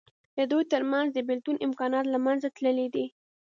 د 0.37 0.39
دوی 0.51 0.63
تر 0.73 0.81
منځ 0.91 1.07
د 1.11 1.19
بېلتون 1.27 1.55
امکانات 1.67 2.05
له 2.09 2.19
منځه 2.25 2.47
تللي 2.57 2.87
دي. 2.95 3.05